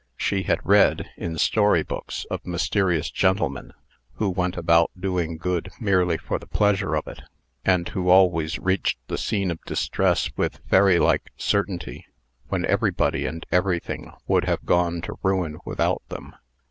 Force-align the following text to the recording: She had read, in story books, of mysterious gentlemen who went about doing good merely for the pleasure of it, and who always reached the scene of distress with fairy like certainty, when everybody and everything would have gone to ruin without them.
She 0.17 0.41
had 0.41 0.65
read, 0.65 1.11
in 1.15 1.37
story 1.37 1.83
books, 1.83 2.25
of 2.31 2.43
mysterious 2.43 3.11
gentlemen 3.11 3.71
who 4.13 4.31
went 4.31 4.57
about 4.57 4.89
doing 4.99 5.37
good 5.37 5.69
merely 5.79 6.17
for 6.17 6.39
the 6.39 6.47
pleasure 6.47 6.95
of 6.95 7.05
it, 7.07 7.21
and 7.63 7.87
who 7.87 8.09
always 8.09 8.57
reached 8.57 8.97
the 9.09 9.17
scene 9.19 9.51
of 9.51 9.61
distress 9.63 10.31
with 10.35 10.59
fairy 10.67 10.97
like 10.97 11.29
certainty, 11.37 12.07
when 12.47 12.65
everybody 12.65 13.27
and 13.27 13.45
everything 13.51 14.11
would 14.25 14.45
have 14.45 14.65
gone 14.65 15.01
to 15.01 15.19
ruin 15.21 15.59
without 15.65 16.01
them. 16.09 16.33